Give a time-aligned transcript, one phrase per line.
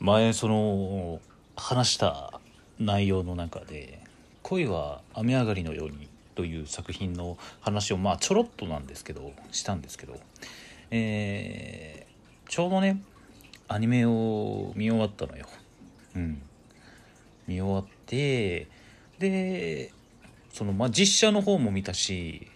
[0.00, 1.20] 前その
[1.56, 2.40] 話した
[2.78, 4.00] 内容の中で
[4.42, 10.20] 「恋は雨上がりのように」という作品の話をまあちょろっとなんですけどしたんですけど、
[10.90, 13.00] えー、ちょうどね
[13.68, 15.46] アニメを見終わったのよ。
[16.14, 16.42] うん、
[17.46, 18.68] 見終わって
[19.18, 19.92] で
[20.52, 22.46] そのまあ実写の方も見たし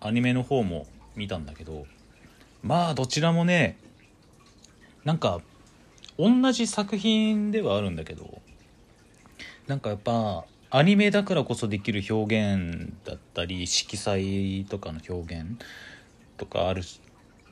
[0.00, 0.86] アニメの方も
[1.16, 1.86] 見たんだけど
[2.62, 3.78] まあどちらもね
[5.04, 5.40] なんか
[6.20, 8.42] 同じ作品ではあるんだけど
[9.66, 15.58] なんかやっぱアニメだからこそできる表現だったり色彩とかの表現
[16.36, 16.82] とかある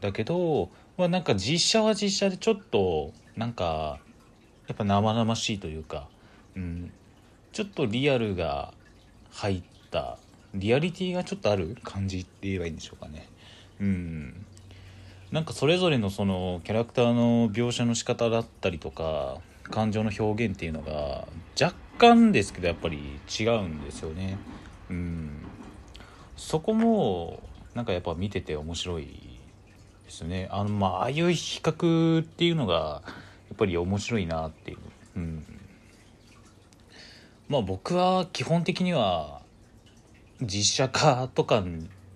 [0.00, 3.98] だけど、まあ、なんか実写は実写でちょっとなんか
[4.66, 6.06] やっぱ生々しいというか、
[6.54, 6.92] うん、
[7.52, 8.72] ちょっとリアルが
[9.30, 10.18] 入った
[10.54, 13.28] リアリティがちょっとある感じって言えばいいんでしょうかね。
[13.80, 14.46] うん
[15.30, 21.28] なんかそれぞれのそのキャラクターの描写の仕方だったりとか感情の表現っていうのが
[21.60, 22.98] 若干ですけどやっぱり
[23.38, 24.38] 違うんですよね。
[24.88, 25.42] うん、
[26.34, 27.42] そこも
[27.74, 29.06] なんかやっぱ見てて面白い
[30.06, 30.48] ですね。
[30.50, 33.12] あのまあああいう比較っていうのがや
[33.52, 34.78] っぱり面白いなっていう。
[35.16, 35.44] うん、
[37.50, 39.42] まあ僕は基本的には
[40.40, 41.62] 実写化とか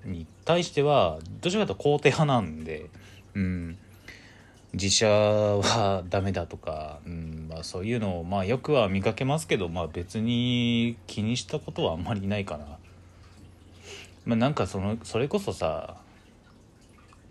[0.07, 2.89] に対してはどちらかというと肯定派なんで。
[3.35, 3.79] うん
[4.75, 12.65] 自社はダメだとか、うんまあ、そういうのを、まあ、よくは見かけますけど、まあ、別に気にしたことはあんまりないかな。
[14.25, 15.97] まあ、なんかそのそれこそさ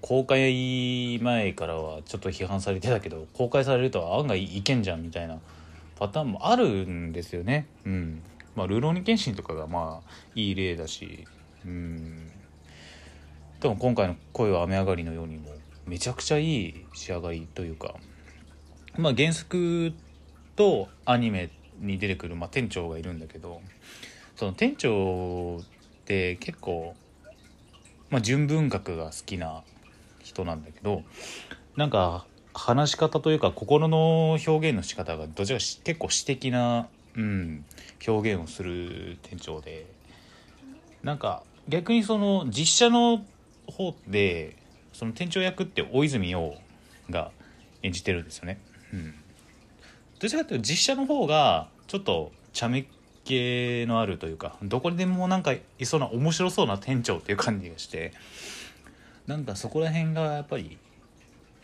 [0.01, 5.39] 公開前からはちょっと批判されてたけど公開されると案外いけんじゃんみたいな
[5.97, 7.67] パターンもあるんですよね。
[7.85, 8.21] うん。
[8.55, 11.25] まあ、ルーローニケンシンとかがまあいい例だし、
[11.65, 12.31] うん。
[13.61, 15.49] でも今回の「声は雨上がりのようにも
[15.85, 17.95] めちゃくちゃいい仕上がりというか、
[18.97, 19.93] まあ、原作
[20.55, 23.61] とアニメに出てくる、まあ、店長がいるんだけど
[24.35, 25.65] その店長っ
[26.05, 26.95] て結構、
[28.09, 29.63] まあ、純文学が好きな
[30.19, 31.03] 人なんだけど
[31.75, 37.65] なんか話し方というか心の表現の仕方がどちらか結構詩的な、うん、
[38.07, 39.85] 表現をする店長で
[41.03, 43.23] なんか逆にその実写の
[43.67, 44.57] 方で
[45.01, 46.53] その店長役って大泉洋
[47.09, 47.31] が
[47.81, 48.59] 演じてるんですよね。
[48.93, 49.15] うん、
[50.19, 52.85] どちらかというと実写の方がちょっと茶目
[53.23, 58.13] 系のあるというかどこにでもなんかいそうな面白そうな店長っていう感じがして
[59.25, 60.77] なんかそこら辺がやっぱり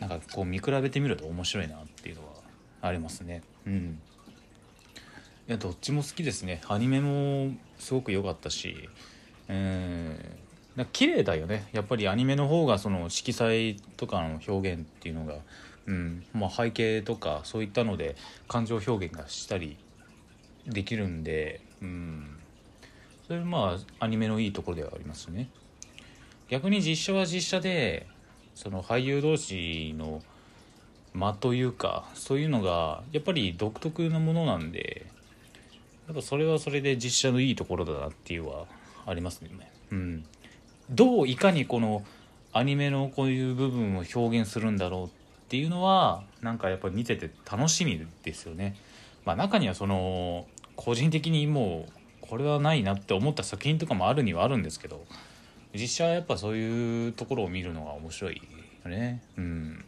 [0.00, 2.32] なんかこう見比べてみると面白いなっていうのは
[2.82, 3.42] ありますね。
[3.68, 4.00] うん。
[5.46, 6.60] いやどっちも好きですね。
[6.66, 8.88] アニメもすごく良かったし、
[9.46, 10.47] えー、
[10.78, 11.68] だ綺麗だよね。
[11.72, 15.34] やっぱりアニメの方がその色彩とかの表現っていうのが、
[15.86, 16.24] うん。
[16.32, 18.16] まあ、背景とかそういったので
[18.46, 19.76] 感情表現がしたり
[20.66, 22.38] できるんで、うん、
[23.26, 25.48] それまあアニメのいいところではありますね。
[26.48, 28.06] 逆に実写は実写で
[28.54, 30.22] その俳優同士の
[31.14, 35.06] 間というかそういうのがやっぱり独特なものなんで
[36.06, 38.66] やっぱそれはそれで実写のいいところだなっていうは
[39.06, 39.50] ありますね。
[39.90, 40.24] うん。
[40.90, 42.04] どういかにこの
[42.52, 45.08] アニメのこういう部分を表現するんだろうっ
[45.48, 48.76] ていうのはなんかやっぱ見てて楽しみですよね。
[49.24, 50.46] まあ、中にはその
[50.76, 55.04] 個人的にもうこれはないなって思った作品とかもあるにはあるんですけど
[55.74, 58.40] 実写はやっぱそういうところを見るのが面白い
[58.84, 59.22] よね。
[59.36, 59.84] うん。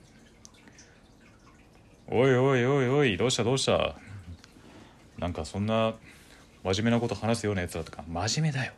[2.09, 3.95] おいおいおいおいどうしたどうした
[5.19, 5.95] なんかそんな
[6.65, 8.73] 真面目なこと話すようなやつだとか真面目だよ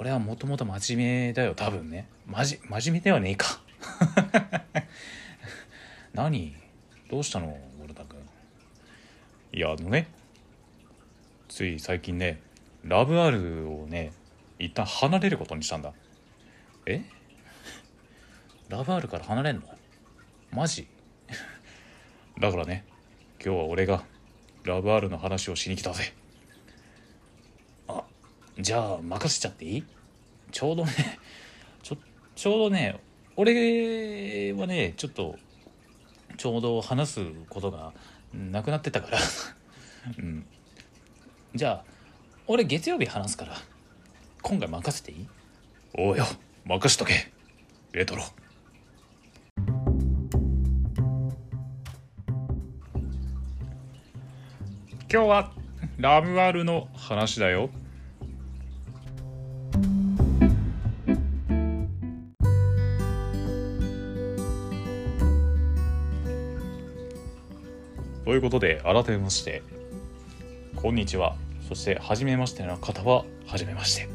[0.00, 2.08] 俺はもともと真面目だよ多分ね。
[2.26, 3.60] まじ真面目ではねえか。
[6.14, 6.56] 何？
[7.10, 8.18] どうしたのウォルタ君？
[9.52, 10.08] いやあのね
[11.48, 12.40] つい最近ね
[12.82, 14.12] ラブ R をね
[14.58, 15.92] 一旦離れることにしたんだ。
[16.86, 17.02] え？
[18.70, 19.62] ラブ R から離れんの？
[20.50, 20.88] マジ？
[22.40, 22.86] だからね
[23.44, 24.02] 今日は俺が
[24.64, 26.14] ラブ R の話をしに来たぜ。
[27.86, 28.02] あ
[28.58, 29.84] じゃあ任せちゃっていい？
[30.50, 30.92] ちょうどね
[31.82, 31.96] ちょ
[32.34, 33.00] ちょうどね
[33.36, 35.36] 俺はねちょっと
[36.36, 37.92] ちょうど話すことが
[38.34, 39.18] なくなってたから。
[40.18, 40.46] うん。
[41.54, 41.84] じゃあ
[42.46, 43.56] 俺月曜日話すから
[44.42, 45.28] 今回任せていい？
[45.94, 46.24] おうよ
[46.64, 47.30] 任しとけ。
[47.92, 48.22] レトロ。
[55.12, 55.52] 今日は
[55.98, 57.70] ラブワールの話だよ
[68.30, 69.60] ということで改めまして
[70.76, 71.34] こんにちは。
[71.68, 74.08] そして初めましての方は初めまして。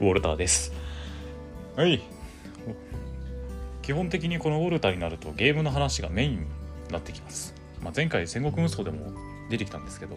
[0.00, 0.72] ウォルターです。
[1.76, 2.02] はい。
[3.82, 6.46] 基本的にこのウォルターになるとゲームの話がメインに
[6.90, 9.12] なってきます、まあ、前回戦国無双でも
[9.50, 10.16] 出てきたんですけど、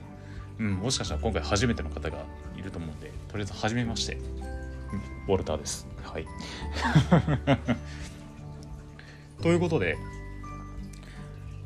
[0.57, 2.23] うん、もしかしたら今回初めての方が
[2.57, 4.17] いると思うんでとりあえず初めまして
[5.27, 5.85] ウォルターです。
[6.01, 6.25] はい。
[9.43, 9.97] ということで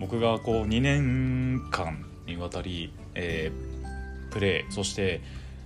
[0.04, 5.22] 僕がこう2年間にわたり、えー、プレイそして、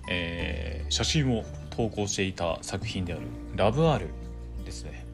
[0.08, 3.24] えー、写真を投稿していた作品である
[3.58, 4.08] 「ラブ R」
[4.64, 5.08] ですね。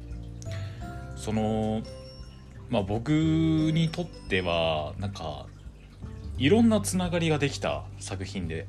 [1.16, 1.84] その
[2.70, 5.46] まあ僕にとってはなんか
[6.38, 8.68] いろんなつながりができた作品で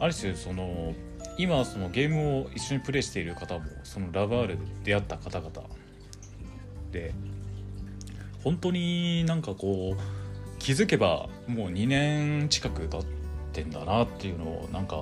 [0.00, 0.94] ある種その
[1.36, 5.50] 今そのゲームを一緒にプレイしている方もそのラブ R で出会った方々
[6.90, 7.12] で
[8.44, 13.04] 本当になんかこう気づけばもう2年近く経っ
[13.52, 14.96] てんだなっていうのをなんか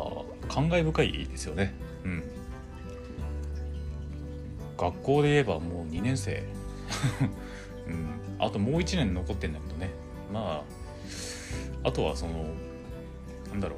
[0.48, 1.74] 感慨深いですよね。
[2.04, 2.24] うん。
[4.78, 6.44] 学校で言えばもう2年生。
[7.88, 9.90] うん、あともう1年残ってんだけどね。
[10.32, 10.62] ま
[11.84, 12.44] ああとはその
[13.50, 13.76] なんだろ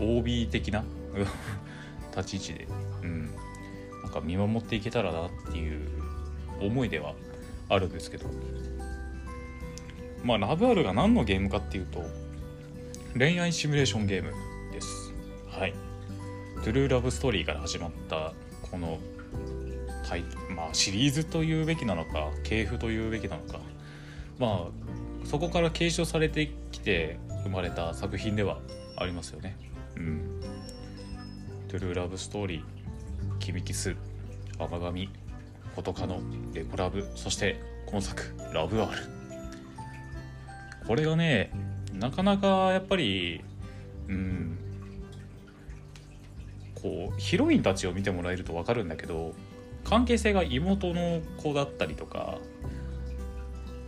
[0.00, 0.18] う。
[0.18, 0.84] OB 的な？
[2.16, 2.68] 立ち位置で、
[3.02, 3.26] うん、
[4.02, 5.88] なんか見守っていけたらなっていう
[6.60, 7.14] 思いでは
[7.68, 8.26] あるんですけど。
[10.24, 12.04] まあラブアールが何のゲームかっていうと
[13.16, 14.32] 恋愛シミュレーションゲーム
[14.72, 15.12] です。
[15.48, 15.74] はい。
[16.56, 18.32] トゥルーラブストーリーから始まった
[18.70, 18.98] この
[20.08, 20.24] タイ
[20.54, 23.60] まあシリーズというべきなのか系譜というべきなのか。
[24.38, 28.58] まあそこから継承されてきて生まれた作品では
[28.96, 29.56] ありますよね。
[29.96, 30.40] うん。
[31.68, 33.94] トゥルーラブストーリー、キビキス、
[34.58, 36.20] 甘神、フォトカノ、
[36.54, 39.17] レコラブ、そして今作、ラブアール。
[40.88, 41.50] これがね、
[41.92, 43.44] なかなかやっぱり、
[44.08, 44.58] うん、
[46.74, 49.34] こう、ヒロインたちを見てもらえるとわかるんだけど、
[49.84, 52.38] 関係性が妹の子だったりとか、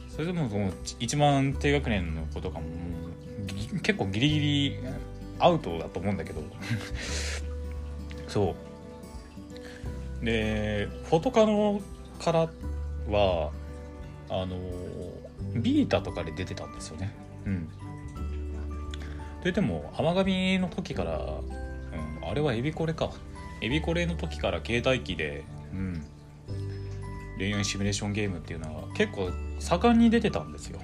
[0.08, 2.66] それでもその一番低学年の子とかも
[3.82, 4.76] 結構ギリギリ
[5.38, 6.42] アウトだと思うんだけど。
[8.28, 8.54] そ
[10.20, 10.24] う。
[10.24, 11.80] でフォトカノ
[12.22, 12.40] から
[13.08, 13.50] は
[14.28, 14.58] あの
[15.54, 17.14] ビータとかで出てたんですよね。
[17.46, 17.68] うん。
[19.42, 23.10] ででも甘神の時から、うん、あれはエビコレか。
[23.62, 26.06] エビコレの時から携帯機で、うん、
[27.38, 30.80] 恋愛シミュレーションゲームっていうのは結構盛んに出てたんですよ。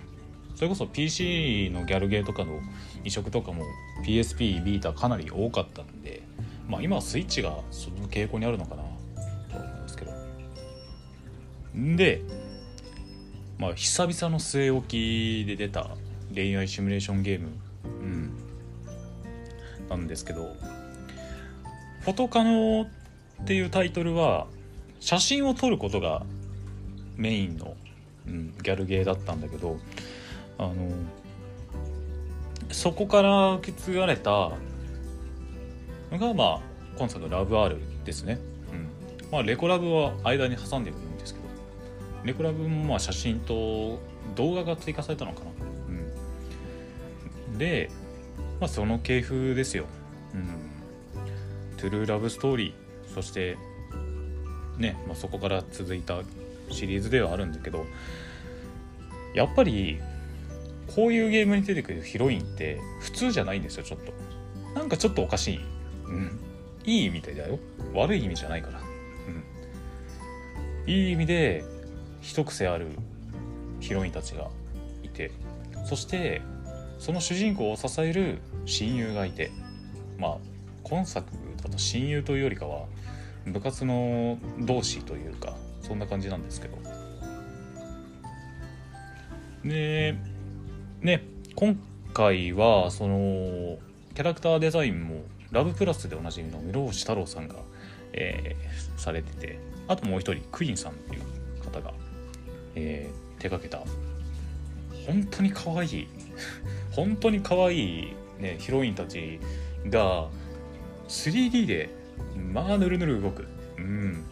[0.55, 2.61] それこそ PC のギャルゲーとかの
[3.05, 3.65] 移植とかも
[4.05, 6.23] PSP ビータかなり多かったんで
[6.67, 8.83] まあ今はスイッチがその傾向にあるのかな
[9.51, 10.13] と思うんですけど。
[11.79, 12.23] んで
[13.59, 15.91] まあ久々の据え置きで出た
[16.35, 17.49] 恋愛シミュレーションゲーム。
[17.85, 18.47] うん。
[19.89, 20.57] なんですけど
[22.03, 22.83] 「フォトカノ」
[23.43, 24.47] っていうタイトルは
[25.01, 26.25] 写真を撮ることが
[27.17, 27.77] メインの、
[28.27, 29.79] うん、ギャルゲーだったんだけど
[30.59, 30.75] あの
[32.73, 34.31] そこから受け継がれた
[36.11, 36.61] のがまあ
[36.99, 38.39] 今作のラブ R ですね、
[38.73, 39.31] うん。
[39.31, 40.97] まあ、レコラブは間に挟んでる
[42.27, 43.99] レコラブもまあ写真と
[44.35, 45.47] 動画が追加されたのかな、
[47.51, 47.91] うん、で、
[48.61, 49.87] まあ、その系譜ですよ、
[50.35, 53.15] うん、トゥルーラブストーリー。
[53.15, 53.57] そして
[54.77, 56.21] ね、まあ、そこから続いた
[56.71, 57.87] シリーズではあるんだけど
[59.33, 60.01] やっぱり
[60.95, 64.13] こういうゲームに出てくるヒロインって普通じゃないんですよちょっと。
[64.79, 65.61] なんかちょっとおかしい、
[66.07, 66.39] うん、
[66.85, 67.59] いい意味でだよ。
[67.95, 68.83] 悪い意味じゃないから、う
[70.87, 71.65] ん、いい意味で
[72.27, 72.89] 一癖ある
[73.79, 74.49] ヒロインたちが
[75.05, 75.31] いて
[75.85, 76.43] そして
[76.99, 79.53] その主人公を支える親友がいて
[80.19, 80.37] まあ
[80.83, 81.31] 今作
[81.63, 82.87] だと親友というよりかは
[83.47, 86.77] 部活の同志というかそんな感じなんですけど。
[89.65, 90.15] で
[91.01, 91.79] ね今
[92.13, 93.79] 回はその
[94.15, 97.57] キャラクターデザインもラブプラスでおなじみの室伏太郎さんが、
[98.13, 101.93] えー、されててあともう一人クイーンさんっていう方が、
[102.77, 103.83] えー、手掛けた。
[105.07, 106.09] 本当に可愛い。
[106.93, 109.41] 本当に可愛いねヒロインたち
[109.89, 110.29] が
[111.09, 111.91] 3D で
[112.53, 113.47] まあぬるぬる動く。
[113.79, 114.25] うん。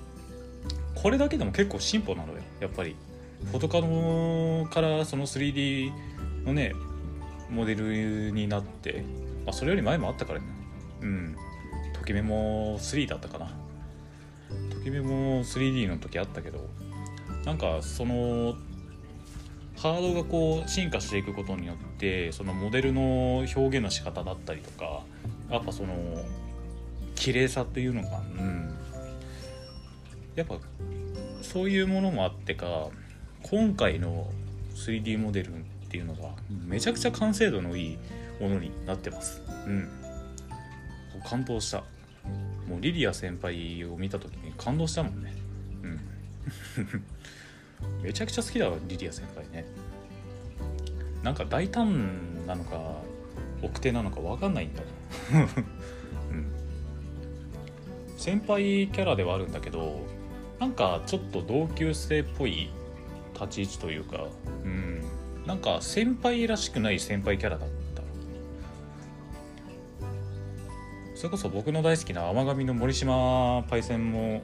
[0.94, 2.94] これだけでも結構進歩なのよやっぱり。
[3.46, 5.92] フォトカノからその 3D
[6.46, 6.72] のね
[7.50, 9.04] モデルになって、
[9.44, 10.46] まあ、それより前もあったからね。
[11.02, 11.36] うん。
[11.92, 13.50] ときメモ3だったかな。
[14.70, 16.68] ときメモ 3D の時あったけど。
[17.44, 18.54] なんかその
[19.80, 25.02] カードがこう進化していくことによってそのモデルの表現の仕方だったりとか
[25.50, 25.94] やっぱその
[27.14, 28.74] 綺麗さっていうのか、うん、
[30.34, 30.56] やっぱ
[31.42, 32.88] そういうものもあってか
[33.42, 34.26] 今回の
[34.74, 35.58] 3D モデルっ
[35.90, 36.30] ていうのが
[36.66, 37.98] めちゃくちゃ完成度のいい
[38.40, 39.42] ものになってます。
[39.66, 39.88] うん、
[41.28, 41.84] 感動した。
[42.68, 45.32] もうリリア先輩を見た時に感動したもんね。
[45.82, 46.00] うん。
[48.02, 49.66] めちゃくちゃ好きだわリリア先輩ね。
[51.22, 53.00] なんか大胆なのか
[53.62, 54.82] 奥手なのか分かんないんだ。
[56.30, 56.52] うん、
[58.18, 60.04] 先輩キャラではあるんだけど
[60.58, 62.70] なんかちょっと同級生っぽい
[63.32, 64.26] 立ち位置というか
[64.64, 65.02] うん。
[65.46, 67.74] なんか先輩らしくない先輩キャラだった。
[71.14, 74.42] それこそ僕の大好きな甘神の森島パイセンも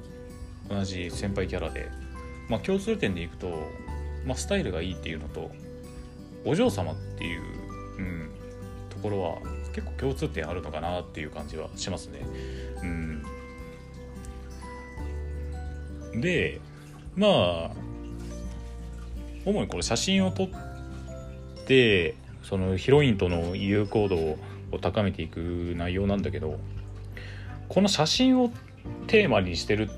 [0.69, 1.91] 同じ先輩キャラで。
[2.51, 3.71] まあ、共通点でいくと、
[4.27, 5.53] まあ、スタイルがいいっていうのと
[6.45, 7.43] お嬢様っていう、
[7.99, 8.31] うん、
[8.91, 9.39] ところは
[9.73, 12.27] 結構共通点あるのかなっていう感じはしますね。
[16.13, 16.61] うん、で
[17.15, 17.71] まあ
[19.45, 20.49] 主にこれ写真を撮っ
[21.67, 24.39] てそのヒロインとの友好度を
[24.81, 26.59] 高めていく内容なんだけど
[27.69, 28.51] この写真を
[29.07, 29.89] テーマにしてる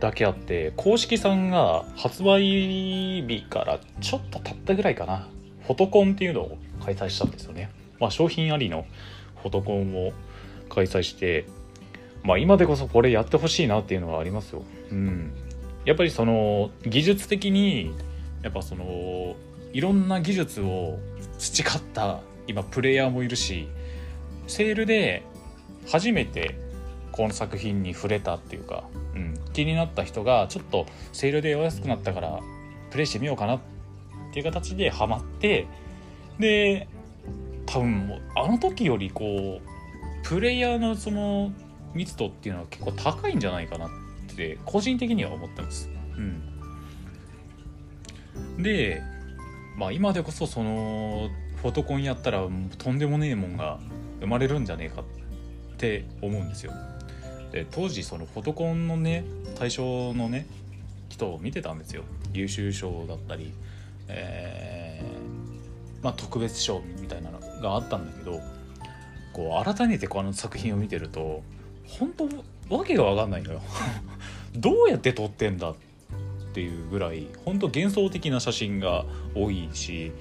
[0.00, 5.28] だけあって公式さんが発売日からちょっと経ったぐらいかな。
[5.66, 8.86] フォトコンっていうのを開催したんですよね、まあ、商品ありの
[9.42, 10.12] フォトコンを
[10.68, 11.46] 開催して
[12.22, 14.62] まあ今でこそこれやってほしいなっていうのはありますよ。
[14.90, 15.32] うん。
[15.84, 17.94] やっぱりその技術的に
[18.42, 19.34] やっぱその
[19.72, 20.98] いろんな技術を
[21.38, 23.68] 培った今プレイヤーもいるし
[24.46, 25.22] セールで
[25.88, 26.58] 初めて
[27.16, 32.40] この作品に触れたっていうか、うん、気になった人がちょっとセールでお安くなったから
[32.90, 33.60] プレイしてみようかなっ
[34.32, 35.66] ていう形でハマって
[36.38, 36.88] で
[37.64, 41.52] 多分もうあの時よりこうプレイヤーのその
[41.94, 43.88] 密度っていうのは結構高いんじゃないかなっ
[44.36, 45.88] て個人的には思ってます。
[46.16, 46.20] う
[48.60, 49.02] ん、で
[49.76, 52.46] まあ今でこそそのフォトコンやったら
[52.78, 53.78] とんでもねえもんが
[54.20, 55.04] 生まれるんじゃねえかっ
[55.78, 56.72] て思うんですよ。
[57.56, 59.24] で当時そのフォトコンのね
[59.58, 60.46] 対象のね
[61.08, 62.02] 人を見てたんですよ。
[62.34, 63.50] 優秀賞だったり、
[64.08, 68.40] えー、まあ、特別賞みたいなのがあったんだけど
[69.32, 71.42] こう改めてこの作品を見てると
[71.88, 72.28] 本当
[72.76, 73.62] わけが分かんないのよ。
[74.54, 75.74] どうやって撮ってんだっ
[76.52, 80.12] ていうぐらい本当幻想的な写真が多いし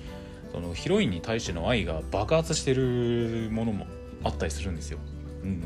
[0.53, 3.87] そのヒロインに対しての愛が爆発してるものも
[4.23, 4.99] あったりするんですよ。
[5.43, 5.63] うん、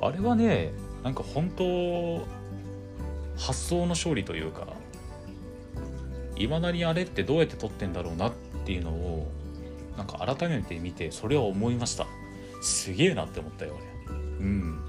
[0.00, 0.72] あれはね
[1.02, 2.26] なんか本当
[3.36, 4.66] 発想の勝利というか
[6.36, 8.32] いまだにあれってどうやって撮ってんだろうなっ
[8.64, 9.30] ていうのを
[9.96, 12.06] なんか改めて見てそれは思いました。
[12.60, 13.76] すげえなって思ったよ
[14.08, 14.16] 俺。
[14.16, 14.82] うん。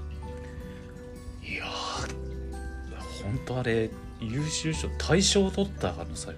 [1.42, 6.32] いやーほんとあれ優秀賞大賞を取ったあのさ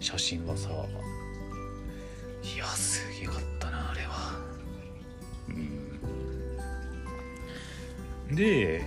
[0.00, 0.68] 写真はさ。
[0.68, 3.53] いやすげえかった。
[8.34, 8.84] で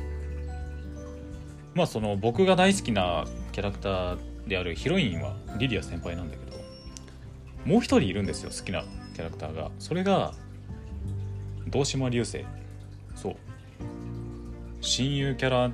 [1.75, 6.57] まあその僕が大好きなキャラクターであるヒロインはリリア先輩なんだけど
[7.65, 8.83] もう一人いるんですよ好きな
[9.17, 9.71] キャラクターが。
[9.79, 10.31] それが
[11.67, 12.45] 堂島流星。
[13.15, 13.35] そう。
[14.79, 15.71] 親友キャラ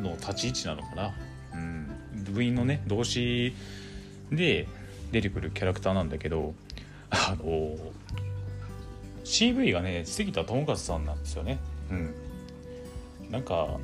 [0.00, 1.14] の立ち位置なのかな。
[1.54, 1.88] うん。
[2.32, 3.54] 部員のね動詞
[4.30, 4.68] で
[5.10, 6.54] 出てくるキャラクターなんだけど
[7.10, 7.76] あの
[9.24, 11.58] CV がね杉田智和さんなんですよね。
[11.90, 12.14] うん。
[13.30, 13.78] なんか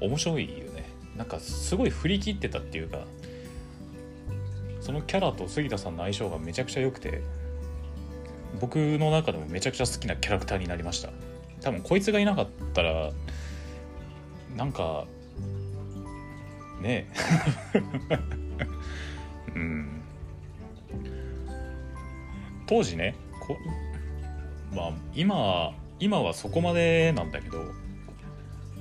[0.00, 0.84] 面白いよね。
[1.16, 3.04] なんかすごい振り切ってたっていうか
[4.80, 7.22] そのキャラと杉田さんの相性がめちゃくちゃ良くて
[8.60, 11.10] 僕の中でもめちゃくちゃ好きなキャラクターになりました。
[11.60, 13.10] 多分こいつがいなかったら
[14.56, 15.06] なんか
[16.80, 17.08] ね
[17.74, 17.82] え。
[19.56, 20.02] うん。
[22.66, 23.56] 当時ねこ
[24.74, 27.64] まあ今今はそこまでなんだけど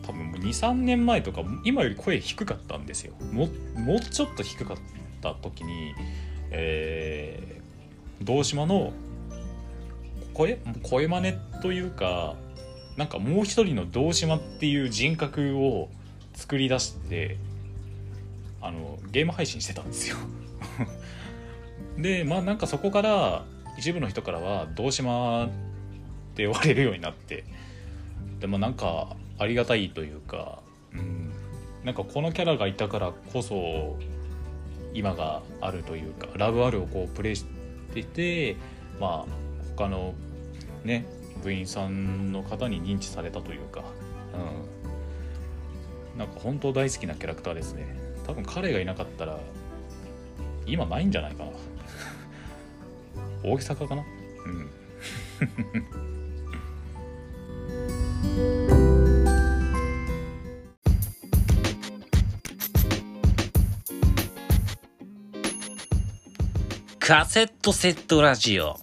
[0.04, 3.14] 多分もう23年前とか今より声低かったんですよ。
[3.32, 4.78] もうちょっと低かっ
[5.22, 5.96] た時に
[6.56, 8.94] えー、道島の
[10.34, 12.36] 声声真似というか
[12.96, 15.90] なんかもう一人の道島っていう人格を
[16.34, 17.38] 作り出して
[18.62, 20.18] あのゲーム配信してたんですよ。
[21.98, 23.46] でまあなんかそこから
[23.78, 25.50] 一部の人からは「道島」っ
[26.36, 27.44] て呼ばれるようになって。
[28.40, 30.60] でもなんかありがたいというか、
[30.94, 31.32] うん、
[31.84, 33.98] なんかこのキャラがいたからこそ
[34.94, 37.46] 今があるというかラブ R をこうプレイし
[37.94, 38.56] ていて
[39.00, 39.32] まあ
[39.76, 40.14] 他の
[40.84, 41.06] ね
[41.44, 43.84] 部員さんの方に認知されたというか、
[46.14, 47.86] うん、なんか本当大好きなキャラクターですね。
[48.26, 49.38] 多分彼がいなかったら
[50.66, 51.52] 今ないんじゃないかな。
[53.44, 54.06] 大げさかかな？
[54.46, 54.70] うん
[67.06, 68.80] カセットセットラジオ。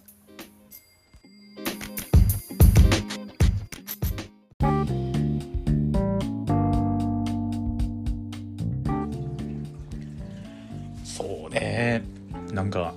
[11.03, 12.05] そうね。
[12.53, 12.93] なんか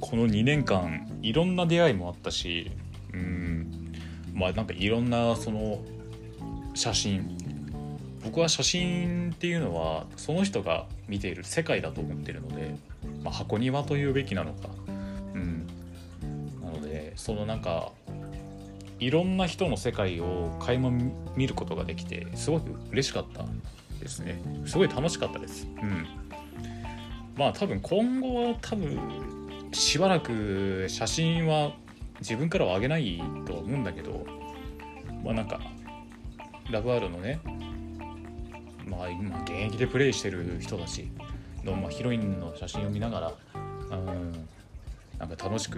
[0.00, 2.70] この2年間いろんな出会いもあったし
[3.12, 3.92] うん。
[4.32, 5.78] まあなんかいろんなその
[6.72, 7.36] 写真。
[8.24, 12.76] 僕は写真っていうのはその人が見ている世界だと思ってるので、
[13.22, 14.68] まあ、箱庭というべきなのか。
[15.34, 15.66] うん。
[16.62, 17.92] なのでそのなんか
[18.98, 20.90] いろんな人の世界を垣間
[21.36, 23.44] 見ることができてすごく嬉しかった
[24.00, 24.40] ですね。
[24.66, 25.66] すごい楽しかったです。
[25.82, 26.06] うん。
[27.36, 28.98] まあ多分今後は多分
[29.72, 31.72] しばらく写真は
[32.20, 34.26] 自分からは上げないとは思うんだけど
[35.24, 35.60] まあなんか
[36.70, 37.40] ラブアールのね
[38.86, 41.10] まあ今現役でプレイしてる人たち
[41.64, 43.32] の、まあ、ヒロインの写真を見ながら
[43.90, 44.48] うん
[45.18, 45.76] なんか楽しく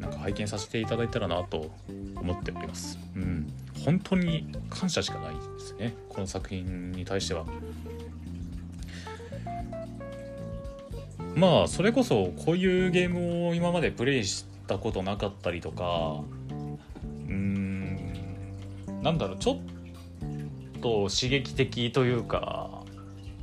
[0.00, 1.70] なんか拝見させていただいたらなと
[2.16, 2.98] 思っております。
[3.14, 3.52] うん、
[3.84, 7.46] 本当に感謝しかないですねこの作品に対しては。
[11.36, 16.22] まあそれこそこういうゲームを今までプレイしたことなかったりとか
[17.28, 17.96] うーん
[19.02, 19.58] なんだろうちょっ
[20.80, 22.82] と刺激的というか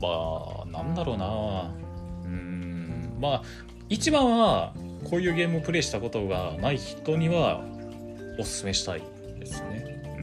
[0.02, 1.26] まあなんだろうな。
[1.26, 3.18] うーん。
[3.20, 3.44] まあ
[3.90, 4.74] 一番は
[5.10, 7.62] こういうゲームをプレイしたことがない人には
[8.40, 9.04] おすすめしたい
[9.40, 10.02] ですね。
[10.18, 10.22] う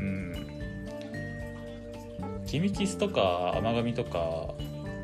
[2.42, 2.44] ん。
[2.46, 4.54] キミキスとか甘神とか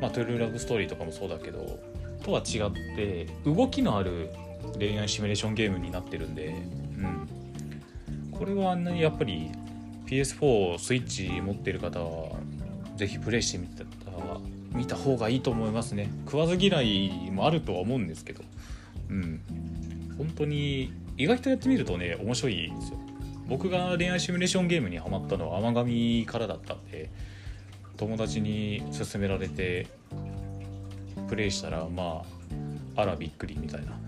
[0.01, 1.79] まあトゥルーラブストーリーとかもそうだけど
[2.23, 4.29] とは違って動きのある
[4.77, 9.51] 恋愛シミュレーションゲームになってるんで、うん、これはねやっぱり
[10.05, 12.31] PS4 スイッチ持ってる方は
[12.95, 13.83] ぜひプレイしてみた
[14.77, 16.09] 見た方がいいと思いますね。
[16.25, 18.43] 食わず嫌いもあるとは思うんですけど。
[19.09, 19.41] うん。
[20.17, 22.99] 本当に意外とやってみるとね面白いんですよ。
[23.47, 27.09] 僕が恋愛シミュレーションゲームにハマったのは甘神からだったんで
[27.95, 29.87] 友達に勧められて
[31.27, 32.23] プレイしたらま
[32.95, 33.99] ああらびっくりみたいな。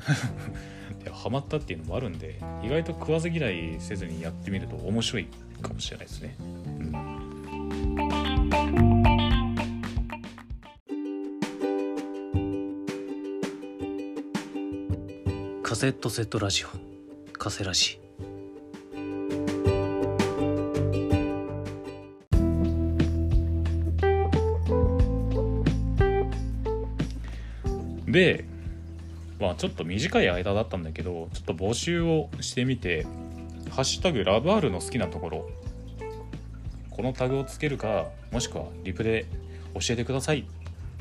[1.03, 5.27] でハマったっていうのもあるんで意外と食わず嫌いせずにやってみると面白い
[5.62, 6.36] かもしれないですね、
[15.80, 16.68] セットセットラジオ
[17.32, 18.02] カセラジ
[28.10, 28.44] で
[29.39, 33.08] まあちょっと短い間だったんだけどちょっと募集をしてみて
[33.72, 35.50] 「ハッシュタグラブ R の好きなところ」
[36.92, 39.28] このタグをつけるかもしくはリプで
[39.76, 40.44] 教えてくださいっ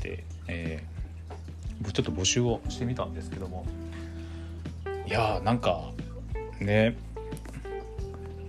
[0.01, 0.99] て、えー
[1.93, 3.65] ちょっと募集をしてみたんですけども。
[5.09, 5.91] いやーなんか
[6.61, 6.99] ね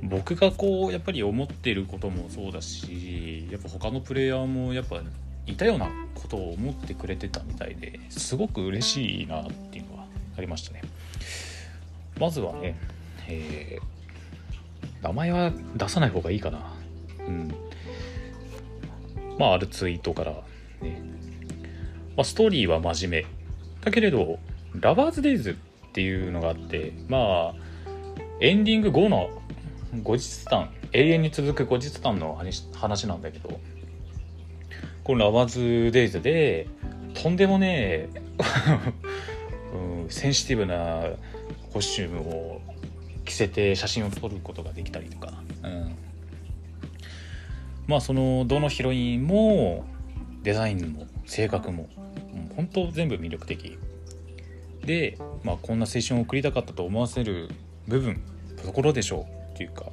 [0.04, 5.02] 僕がこうやっぱり思ってることもそうだしやっぱ他のプレイヤーもやっぱ
[5.46, 10.06] いたようなことを思ってくれてたみたいですごく嬉しいなっていうのは
[10.38, 10.82] ありましたね。
[12.20, 12.78] まずはね、
[13.30, 14.00] えー
[15.02, 16.74] 名前は出さない方がいいかな。
[17.20, 17.54] うん。
[19.38, 20.32] まああるツイートから
[20.82, 21.02] ね、
[22.18, 23.28] まあ、ストーリーは真面目。
[23.82, 24.40] だけれど
[24.76, 25.58] ラバーズデイズ
[25.90, 27.56] っていうのがあってまあ
[28.40, 29.30] エンディング後の
[30.04, 33.60] 後日談永遠に続く後日談の話話なんだけど
[35.04, 35.46] このラバー
[35.88, 36.68] ズデイズで
[37.16, 38.22] とんでもねえ、
[40.04, 41.04] うん、センシティブな
[41.74, 42.62] コスチュームを
[43.26, 45.96] 着せて写真を撮ることができたりとか、うん、
[47.88, 49.86] まあそのどのヒロインも
[50.44, 51.90] デザインも性格も、
[52.34, 53.80] うん、本当全部魅力的。
[54.90, 57.52] で、まあ、こんな青春を送りたかったと思わせる
[57.88, 58.24] 部分
[58.66, 59.86] ところでしょうっていうか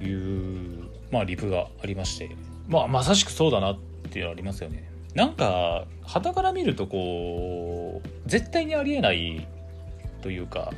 [0.00, 2.30] いうまあリプがありまして
[2.68, 3.78] まあまさしくそうだなっ
[4.10, 9.46] ていうのありますよねなんか傍から見るとこう絶対にありえない
[10.22, 10.72] というか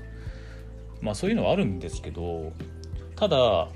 [1.00, 2.52] まあそういうのはあるんですけど
[3.14, 3.68] ただ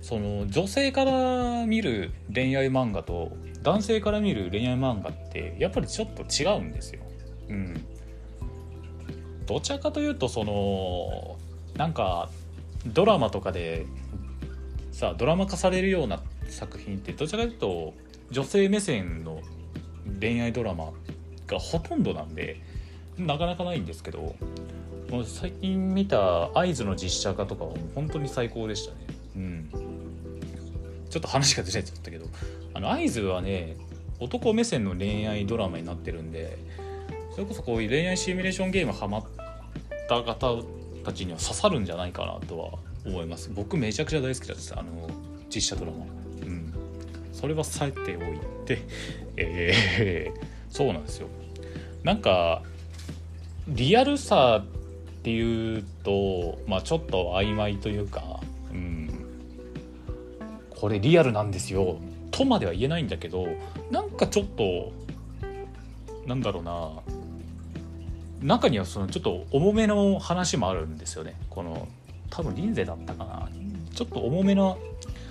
[0.00, 3.30] その女性から見る恋愛漫画と
[3.62, 7.02] 男性から見る恋愛漫画ってやっぱりちょっと違うんですよ。
[7.50, 7.84] うん、
[9.48, 11.36] どちらかというとその
[11.76, 12.28] なんか
[12.86, 13.86] ドラマとかで
[14.92, 17.94] さドラマ化されるような作品ってどちらかというと
[18.30, 19.40] 女性目線の
[20.20, 20.92] 恋愛ドラマ
[21.46, 22.60] がほとんどなんで
[23.16, 24.36] なかなかないんですけど
[25.10, 28.98] もう最近見た合図の実写化とかは本当に最高でしたね。
[29.36, 29.70] うん
[31.08, 32.26] ちょっと話がずれちゃったけど
[32.74, 33.78] あの合図はね
[34.20, 36.58] 男目線の恋愛ドラマになってるんで
[37.38, 39.24] それこそこういう恋愛シミュレーションゲームハマっ
[40.08, 40.56] た方
[41.04, 42.70] たちには刺さるんじゃないかなとは
[43.06, 43.48] 思います。
[43.54, 45.08] 僕めちゃくちゃ大好きですあの
[45.48, 45.98] 実写ドラマ。
[46.42, 46.74] うん。
[47.32, 48.82] それはさえておいて。
[49.36, 51.28] えー、そうなんですよ。
[52.02, 52.64] なんか
[53.68, 58.40] リアルさっていうとまあちょっと曖昧というか
[58.72, 59.10] うん。
[60.70, 61.98] これリアルなんですよ。
[62.32, 63.46] とまでは言えないんだけど
[63.92, 64.92] なんかちょっと
[66.26, 67.17] なんだろうな。
[68.42, 71.34] 中にはそのちょっと重めの話もあるんですよね。
[71.50, 71.88] この
[72.30, 73.48] 多分リンゼだったかな。
[73.94, 74.76] ちょっと重めな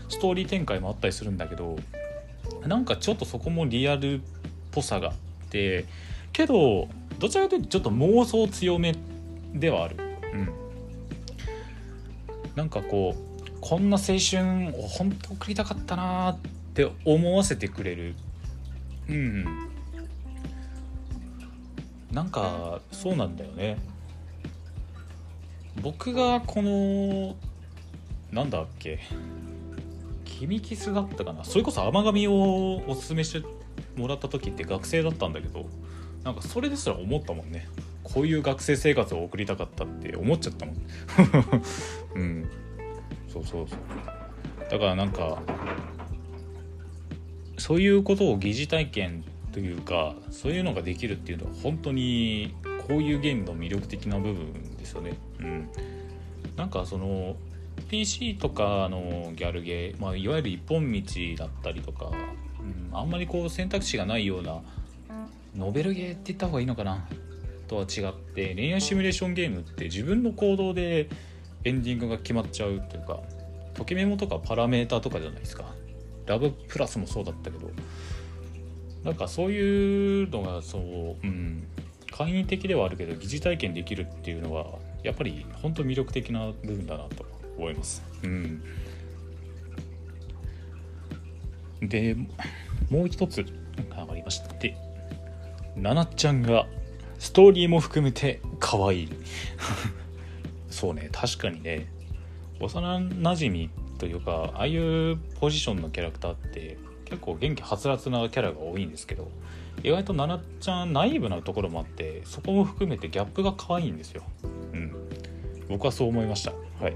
[0.09, 1.77] ストーリー展開もあったりするんだけど
[2.65, 4.19] なんかちょっとそこもリアルっ
[4.71, 5.15] ぽさがあっ
[5.49, 5.85] て
[6.33, 6.87] けど
[7.19, 8.95] どちらかというとちょっと妄想強め
[9.53, 9.97] ではある。
[10.33, 10.49] うん。
[12.55, 16.37] なんかこうこんな青春を本当送りたかったなーっ
[16.73, 18.15] て思わせてくれる。
[19.09, 19.66] うん。
[22.11, 23.77] なんかそうなんだよね。
[25.81, 27.35] 僕がこの
[28.31, 28.99] なんだっけ
[30.25, 31.43] 君キスだったかな。
[31.43, 33.47] それこそ甘神をおすすめして
[33.95, 35.65] もらった時って学生だったんだけど
[36.23, 37.67] なんかそれですら思ったもんね。
[38.03, 40.75] こういう学生生活を送りたかったって思っちゃったもん。
[42.15, 42.49] うん。
[43.27, 43.79] そうそうそう。
[44.69, 45.41] だからなんか
[47.57, 49.23] そういうことを疑似体験
[49.57, 52.53] というかそういうのができるっていうのは本当に
[52.87, 55.17] こういうゲームの魅力的な部分ですよね。
[55.39, 55.69] うん、
[56.55, 57.35] なんかその
[57.89, 61.01] PC とかのギャルゲー、まあ、いわゆる一本道
[61.39, 62.11] だったりとか、
[62.59, 64.61] うん、あんまりこう選択肢がないような
[65.55, 67.07] ノベルゲーって言った方がいいのかな
[67.67, 71.09] とは違って恋愛シミュレーションゲームって自分の行動で
[71.63, 73.21] エンディングが決まっちゃうというか
[73.73, 75.65] ときメモとかパラメータとかじゃないですか
[76.27, 77.71] ラブプラスもそうだったけど
[79.03, 81.67] なんかそういうのがそう、うん、
[82.11, 87.25] 簡易的ではあるけど疑似体験できるっていうのはやっぱり本当魅力的な部分だなと
[87.57, 88.03] 思います。
[88.23, 88.61] うん、
[91.81, 92.15] で
[92.89, 93.45] もう一つ
[93.91, 94.75] ありまして
[95.75, 96.65] ななちゃんが
[97.19, 99.09] ストーリーも含めて可愛い
[100.69, 101.87] そうね確かにね
[102.59, 106.77] 幼なじみというかああいうポジションのキャラクターって
[107.09, 109.31] 結構元気はつらつなキャラが多いんですけど
[109.81, 114.23] 意外とななちゃんナイーブなところもあってそこも含めてギャップが可愛いんですよ。
[114.73, 114.93] うん。
[115.69, 116.51] 僕はそう思いました。
[116.81, 116.93] はい。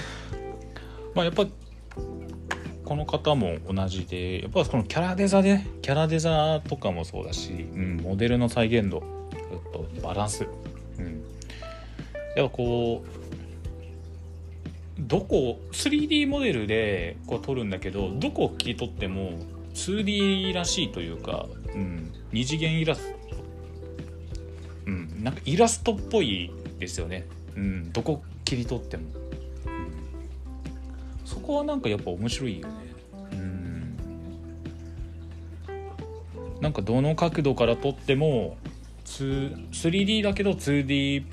[1.14, 1.46] まあやっぱ
[2.84, 9.02] この方も同じでやっぱこのキャラデザでキャラデザとかもそうだし、うん、モデルの再現度
[10.02, 10.46] バランス、
[10.98, 11.22] うん、
[12.36, 13.08] やっぱこう
[14.98, 19.38] どこ 3D モデルでこう撮るんだけどどこを切り取っても
[19.74, 23.16] 2D らしいというか、うん、二次元イラスト、
[24.86, 29.04] うん、なんかイラストっぽいですよね、うん、どこ切り取っても、
[29.66, 32.74] うん、そこはなんかやっぱ面白いよね、
[33.32, 33.96] うん、
[36.60, 38.56] なんかどの角度から撮っても
[39.04, 41.24] 3D だけど 2D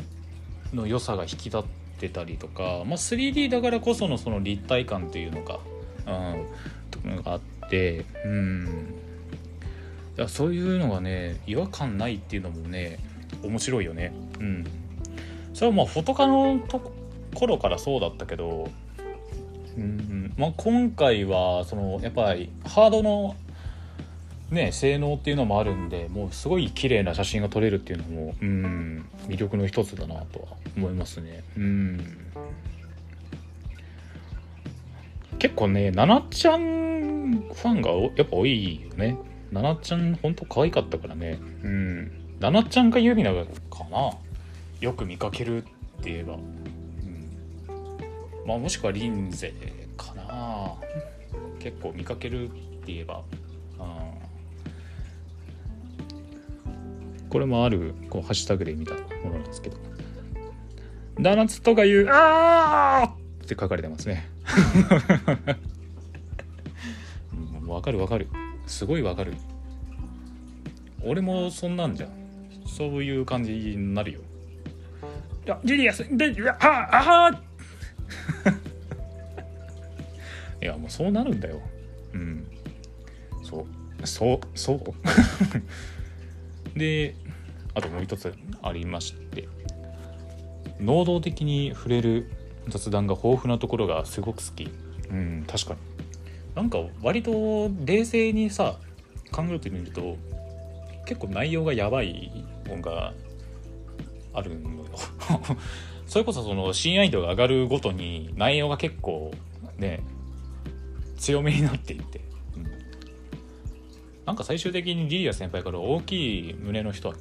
[0.73, 5.59] の良さが引き立ってってたりとか、まあ、3D だからこそのその立体感っていうのが、
[7.03, 8.95] うん、があってうん。
[10.17, 12.99] いやそういうのがね違和感ないっていうのもね
[13.43, 14.13] 面白いよね。
[14.39, 14.65] うん。
[15.53, 16.93] それはまあフォトカのと
[17.33, 18.69] ころからそうだったけど、
[19.77, 20.33] うん。
[20.37, 23.35] まあ、今回はそのやっぱりハードの
[24.51, 31.43] ね、性能っていうのもあるんでもうすごい綺麗な写真が撮れるっていうのもうん魅力の一つだなとは思いますね。
[31.57, 32.17] うん。
[35.39, 39.17] 結構ねななちゃんファンがやっぱ多いよね。
[39.51, 41.39] ななちゃんほんと可愛かったからね。
[41.63, 42.11] うん。
[42.39, 43.45] ななちゃんかユミナか
[43.89, 44.11] な？
[44.79, 45.65] よく見かけるっ
[46.01, 47.29] て言えば、うん、
[48.45, 49.53] まあもしくはリンゼ
[49.97, 50.73] かな。
[51.59, 53.23] 結構見かけるって言えば。
[57.29, 59.77] これもあるこうハッシュタグで見たものなんですけど
[61.19, 64.27] 「ダーナツとかいうあー!」って書かれてますね。
[67.67, 68.27] わかるわかる。
[68.67, 69.33] すごいわかる。
[71.03, 72.09] 俺もそんなんじゃん。
[72.65, 74.19] そういう感じになるよ。
[75.45, 76.05] いやジュリアス。
[76.17, 77.41] であああ
[80.61, 81.61] いや もうそうなるんだよ。
[82.13, 82.47] うん。
[83.43, 84.81] そうそうそう
[86.75, 87.15] で
[87.73, 89.47] あともう一つありまして
[90.79, 92.31] 能動的に触れる
[92.67, 94.67] 雑談が豊富なところがすごく好き。
[95.09, 95.79] うん確かに。
[96.55, 98.77] なんか割と冷静にさ
[99.31, 100.17] 考えてみると
[101.05, 103.13] 結構内容がやばい本が
[104.33, 104.85] あるのよ。
[106.07, 109.31] それこそその親愛度が上がるごとに内容が結構
[109.77, 110.01] ね
[111.17, 112.21] 強めになっていって、
[114.25, 117.15] なんか最終的にリリア先輩から大きい胸の人は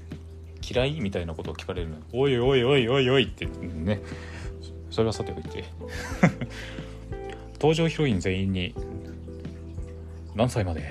[0.66, 1.96] 嫌いみたいなことを聞かれるの。
[2.12, 4.00] おいおいおいおいおいってね。
[4.90, 5.64] それはさておいて。
[7.54, 8.74] 登場ヒロイン全員に
[10.34, 10.82] 何歳まで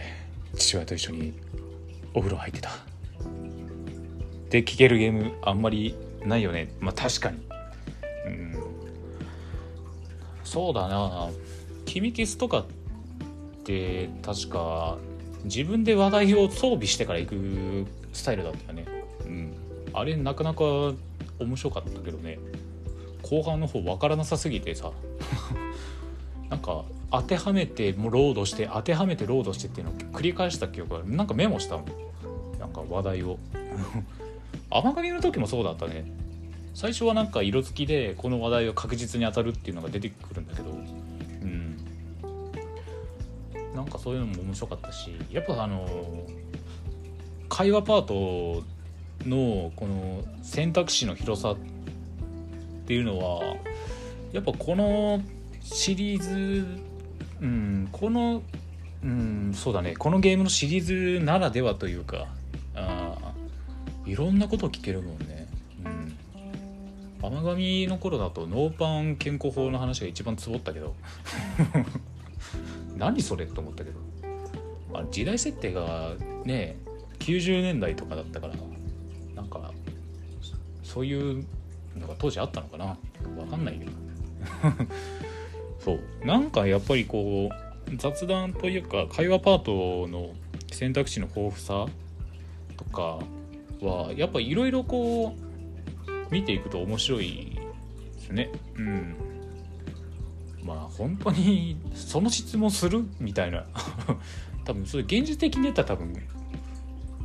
[0.56, 1.34] 父親と一緒に
[2.14, 2.70] お風呂入ってた。
[2.70, 2.74] っ
[4.50, 6.74] て聞けるゲームあんまりないよね。
[6.80, 7.40] まあ確かに。
[8.28, 8.64] うん。
[10.44, 11.30] そうだな。
[11.86, 12.66] 君キスとかっ
[13.64, 14.98] て確か
[15.46, 18.86] 自分で話題を装備してから行くスタイルだったよね。
[19.26, 19.54] うん。
[19.94, 20.64] あれなかなか
[21.40, 22.40] 面白かったけどね。
[23.22, 24.92] 後半の方分からなさすぎてさ。
[26.50, 31.86] なんか当てはめてもうロードして当てはめてロードしてっていうのを繰り返した記憶がなんかメモしたもん。
[32.60, 33.38] なんか話題を。
[34.70, 36.06] 甘神の時もそうだったね。
[36.74, 40.72] 最初はなんか色付きでこの話題を確実に当たるっていうのが出てくるんだけど
[43.94, 45.88] かそういうのも面白かったしやっぱあの
[47.50, 48.64] 会話パート
[49.26, 51.58] のこの選択肢の広さっ
[52.86, 53.56] ていうのは
[54.32, 55.22] やっぱこの
[55.62, 56.66] シリーズ
[57.42, 58.42] うんこの
[59.04, 62.28] うんそうだねこのゲームのシリーズならではというか
[62.76, 63.16] あ
[64.06, 65.48] いろんなことを聞けるもんね。
[65.86, 66.18] うん。
[67.22, 70.96] 甘神の頃だとノーパン健康法の話が一番つぼったけど。
[73.04, 74.00] 何それと思ったけど。
[74.94, 76.14] あ時代設定が
[76.46, 76.78] ね
[77.20, 78.54] 90年代とかだったから
[79.36, 79.72] なんか
[80.84, 81.44] そういう
[81.98, 82.86] のが当時あったのかな。
[82.86, 82.98] わ
[83.50, 83.92] かんないけど。
[85.80, 86.26] そう。
[86.26, 90.32] なんかやっぱりこう雑談というか会話パートの
[90.72, 91.86] 選択肢の豊富さ
[92.78, 93.20] とか
[93.82, 97.60] はやっぱいろいろこう見ていくと面白い
[98.16, 98.50] ですね。
[98.78, 99.23] うん
[100.64, 103.66] まあ本当にその質問するみたいな。
[104.66, 106.14] 多分それ現実的に言ったら多分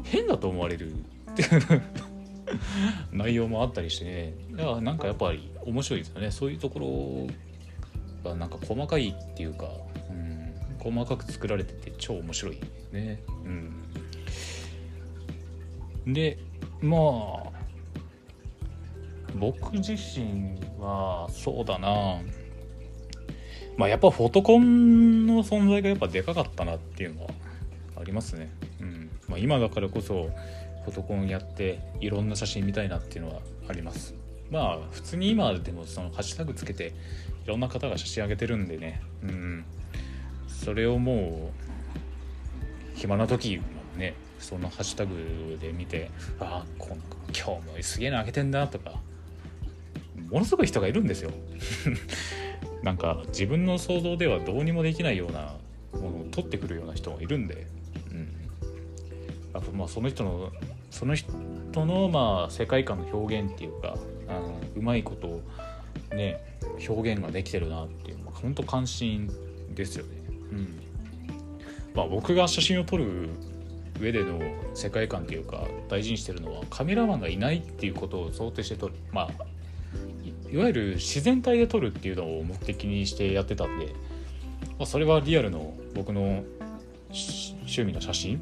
[0.02, 0.94] 変だと思われるっ
[1.36, 1.82] ていう
[3.12, 4.34] 内容もあったりしてね。
[4.56, 6.30] いやなんかやっぱり面白いですよね。
[6.30, 7.28] そういうとこ
[8.24, 9.68] ろがなんか細かいっていうか、
[10.10, 12.60] うん、細かく作られてて超面白い
[12.92, 13.22] ね。
[16.06, 16.12] うん。
[16.12, 16.38] で
[16.80, 17.58] まあ
[19.36, 22.20] 僕自身はそうだな。
[23.78, 27.30] まあやっぱフォトコンの存在がやっぱでかかったなっていうのは
[27.98, 28.50] ありますね。
[28.80, 30.30] うんまあ、今だからこそ
[30.84, 34.14] フォトコンやっていろんな写真見たいなっていうのはあります。
[34.50, 36.92] まあ普通に今でもそのハッシュタグつけて
[37.44, 39.64] いろんな方が写真上げてるんでね、うん、
[40.48, 43.62] それをもう暇な時も
[43.96, 46.10] ねそのハッシュタグで見て
[46.40, 48.94] ああ今日もすげえの上げてんだとか
[50.30, 51.30] ものすごい人がいるんですよ。
[52.88, 55.56] なんか自分の想像ではどうにもできないような
[55.92, 57.66] ものを取ってくるような人がいるんで、
[58.10, 58.18] うん、
[59.52, 60.50] やっぱまあその人の
[60.90, 61.30] その人
[61.84, 63.94] のまあ世界観の表現っていうか
[64.26, 65.42] あのうまいこと
[66.16, 66.42] ね
[66.88, 69.30] 表現ができてるなっていう本当関心
[69.74, 70.10] ですよね。
[70.52, 70.80] うん。
[71.94, 73.28] まあ、僕が写真を撮る
[74.00, 74.40] 上での
[74.72, 78.94] 世界観っていうか大事にしてるのはカメラマンがいないっていうことを想定して撮る。
[79.12, 79.57] まあ
[80.52, 83.86] いわゆる自然体で撮るっていうのを目的にしてやってたんで、
[84.78, 86.44] まあ、それはリアルの僕の
[87.10, 88.40] 趣味の写真、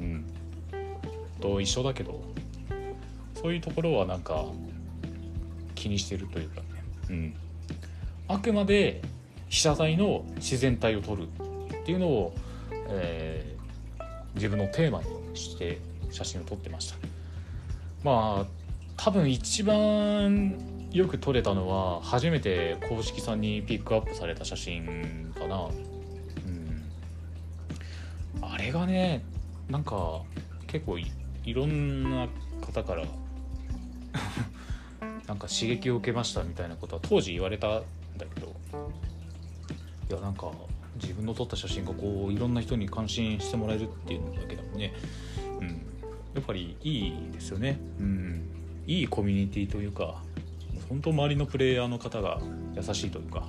[0.00, 0.24] うん、
[1.40, 2.20] と一緒だけど
[3.34, 4.46] そういうところはなんか
[5.74, 6.66] 気にしてるというかね、
[7.10, 7.34] うん、
[8.28, 9.02] あくまで
[9.48, 12.34] 被写体の自然体を撮るっていうのを、
[12.88, 15.78] えー、自分のテーマにして
[16.10, 16.96] 写真を撮ってました。
[18.02, 18.46] まあ
[18.96, 20.56] 多分一番
[20.96, 25.68] よく撮れたのは初めて公式さんにピックアップされた写真かな、う
[26.48, 26.84] ん、
[28.40, 29.22] あれがね
[29.68, 30.22] なんか
[30.66, 31.04] 結構い
[31.52, 32.28] ろんな
[32.62, 33.04] 方から
[35.28, 37.82] なんか刺激を受けましたみたいなことは当時言われたん
[38.16, 38.56] だけど
[40.08, 40.50] いやなんか
[40.94, 44.94] 自分の撮った写真がこういろんな人に関心してもらえるっていうのだけでもんね、
[45.60, 45.74] うん、や
[46.40, 48.48] っぱりいいですよね、うん、
[48.86, 50.22] いいコミュニティというか
[50.88, 52.40] 本当周りのプレイヤーの方が
[52.74, 53.46] 優しいというか、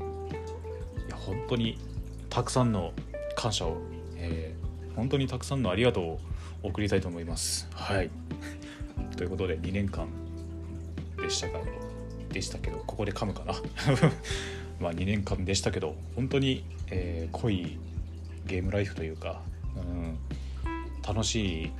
[0.00, 1.78] うん、いや本当に
[2.28, 2.92] たくさんの
[3.36, 3.78] 感謝を、
[4.16, 6.18] えー、本当にたくさんのありがとうを
[6.62, 7.68] 送りたいと思います。
[7.74, 8.10] はい。
[9.16, 10.08] ということで2年間
[11.20, 11.60] でしたが
[12.32, 13.54] でしたけどここで噛むかな。
[14.80, 17.78] まあ2年間でしたけど本当に、えー、濃い
[18.46, 19.42] ゲームライフというか、
[19.76, 20.18] うん、
[21.06, 21.70] 楽しい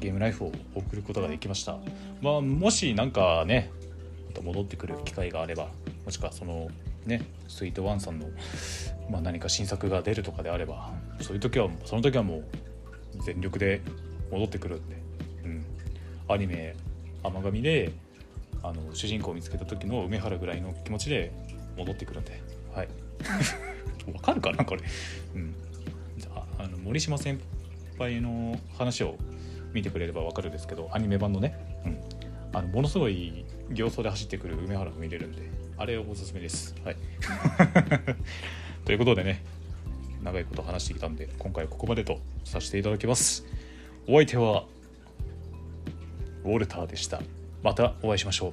[0.00, 1.78] ゲームライフを送ることができました、
[2.20, 3.70] まあ、もし何かね
[4.42, 5.68] 戻ってくる機会があれば
[6.04, 6.68] もしくはその
[7.04, 8.28] ねスイートワンさんの、
[9.10, 12.44] まあ、何か新作が出るとかであればそういう時はその時はもう
[13.24, 13.80] 全力で
[14.30, 14.96] 戻ってくるんで、
[15.44, 15.66] うん、
[16.28, 16.74] アニメ
[17.22, 17.92] 甘神で
[18.62, 21.32] あの主人公を見つけた時の梅原ぐらいの気持ちで
[21.76, 22.40] 戻ってくるんで
[22.74, 22.88] はい。
[24.12, 24.82] わかるかなこれ、
[25.34, 25.54] うん、
[26.16, 27.40] じゃああの森島先
[27.98, 29.16] 輩の話を
[29.72, 31.98] 見てくれればわかるんですけどアニメ版のね、うん、
[32.52, 36.74] あのものすごい形相で走ってくる梅原が見れるんであれおすすめです。
[36.84, 36.96] はい。
[38.84, 39.42] ということでね
[40.22, 43.44] 長いこと話してきたんで今回はここまでとさせていただきます。
[44.08, 44.64] お相手は
[46.44, 47.20] ウォルターでした。
[47.62, 48.52] またお会いしましょう。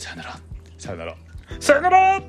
[0.00, 0.40] さよなら。
[0.78, 1.16] さよなら。
[1.60, 2.22] さよなら